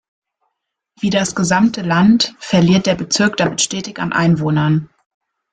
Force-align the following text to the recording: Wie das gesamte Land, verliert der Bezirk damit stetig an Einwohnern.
Wie 0.99 1.11
das 1.11 1.35
gesamte 1.35 1.83
Land, 1.83 2.33
verliert 2.39 2.87
der 2.87 2.95
Bezirk 2.95 3.37
damit 3.37 3.61
stetig 3.61 3.99
an 3.99 4.13
Einwohnern. 4.13 4.89